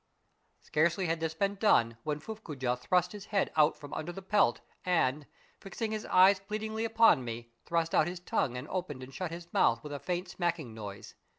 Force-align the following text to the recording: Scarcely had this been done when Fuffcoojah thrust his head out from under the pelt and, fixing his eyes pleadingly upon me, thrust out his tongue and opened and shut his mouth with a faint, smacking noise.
Scarcely 0.61 1.05
had 1.05 1.19
this 1.19 1.35
been 1.35 1.53
done 1.57 1.95
when 2.01 2.19
Fuffcoojah 2.19 2.79
thrust 2.79 3.11
his 3.11 3.25
head 3.27 3.51
out 3.55 3.77
from 3.77 3.93
under 3.93 4.11
the 4.11 4.23
pelt 4.23 4.59
and, 4.83 5.27
fixing 5.59 5.91
his 5.91 6.05
eyes 6.07 6.39
pleadingly 6.39 6.85
upon 6.85 7.23
me, 7.23 7.51
thrust 7.67 7.93
out 7.93 8.07
his 8.07 8.19
tongue 8.19 8.57
and 8.57 8.67
opened 8.69 9.03
and 9.03 9.13
shut 9.13 9.29
his 9.29 9.53
mouth 9.53 9.83
with 9.83 9.93
a 9.93 9.99
faint, 9.99 10.27
smacking 10.27 10.73
noise. 10.73 11.13